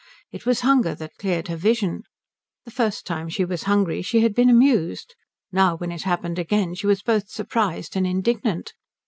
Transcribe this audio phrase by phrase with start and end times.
[0.31, 2.01] It was hunger that cleared her vision.
[2.65, 5.13] The first time she was hungry she had been amused.
[5.51, 8.73] Now when it happened again she was both surprised and indignant.